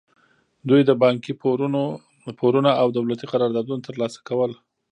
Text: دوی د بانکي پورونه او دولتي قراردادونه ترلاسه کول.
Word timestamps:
دوی 0.69 0.81
د 0.85 0.91
بانکي 1.03 1.31
پورونه 2.39 2.71
او 2.81 2.87
دولتي 2.97 3.25
قراردادونه 3.33 3.81
ترلاسه 3.87 4.19
کول. 4.27 4.51